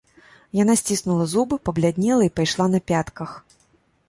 Яна 0.59 0.75
сціснула 0.81 1.27
зубы, 1.33 1.59
пабляднела 1.69 2.23
і 2.29 2.33
пайшла 2.41 2.65
на 2.75 2.79
пятках. 2.95 3.29